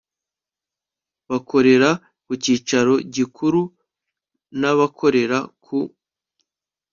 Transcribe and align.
bakorera 1.29 1.89
ku 2.25 2.31
cyicaro 2.43 2.93
gikuru 3.15 3.61
n 4.59 4.61
abakorera 4.71 5.37
ku 5.63 5.77